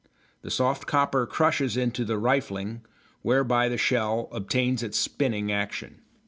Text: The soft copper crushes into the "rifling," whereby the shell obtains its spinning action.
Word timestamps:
The 0.41 0.49
soft 0.49 0.87
copper 0.87 1.27
crushes 1.27 1.77
into 1.77 2.03
the 2.03 2.17
"rifling," 2.17 2.81
whereby 3.21 3.69
the 3.69 3.77
shell 3.77 4.29
obtains 4.31 4.81
its 4.81 4.97
spinning 4.97 5.51
action. 5.51 6.01